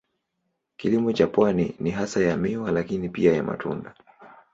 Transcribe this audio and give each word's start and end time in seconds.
Kilimo 0.77 1.11
cha 1.11 1.27
pwani 1.27 1.75
ni 1.79 1.89
hasa 1.91 2.19
ya 2.21 2.37
miwa 2.37 2.71
lakini 2.71 3.09
pia 3.09 3.33
ya 3.33 3.43
matunda. 3.43 3.95